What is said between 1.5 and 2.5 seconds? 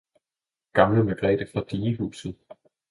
fra digehuset!